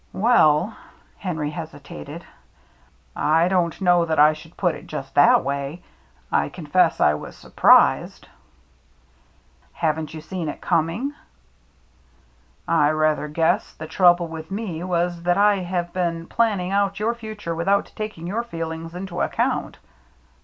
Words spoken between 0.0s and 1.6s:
"Well," Henry